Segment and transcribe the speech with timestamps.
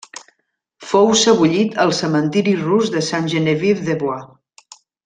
[0.91, 4.21] Fou sebollit al Cementiri rus de Sainte-Geneviève-des-Bois.